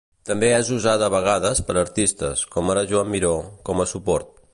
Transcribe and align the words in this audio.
També 0.27 0.47
és 0.59 0.69
usada 0.77 1.09
a 1.09 1.13
vegades 1.15 1.61
per 1.67 1.75
artistes, 1.81 2.41
com 2.57 2.73
ara 2.75 2.85
Joan 2.93 3.13
Miró, 3.17 3.35
com 3.71 3.85
a 3.85 3.87
suport. 3.93 4.35